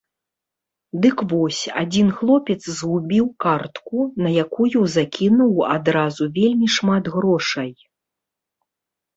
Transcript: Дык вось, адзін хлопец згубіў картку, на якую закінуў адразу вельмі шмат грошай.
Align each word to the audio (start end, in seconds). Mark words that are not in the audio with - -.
Дык 1.01 1.17
вось, 1.33 1.59
адзін 1.81 2.07
хлопец 2.21 2.57
згубіў 2.79 3.25
картку, 3.45 3.97
на 4.27 4.31
якую 4.45 4.81
закінуў 4.97 5.53
адразу 5.75 6.23
вельмі 6.39 6.67
шмат 6.79 7.03
грошай. 7.19 7.71